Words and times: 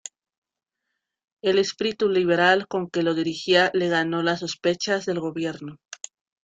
El 1.43 1.59
espíritu 1.59 2.09
liberal 2.09 2.65
con 2.67 2.89
que 2.89 3.03
lo 3.03 3.13
dirigía 3.13 3.69
le 3.75 3.87
ganó 3.87 4.23
las 4.23 4.39
sospechas 4.39 5.05
del 5.05 5.19
gobierno. 5.19 5.77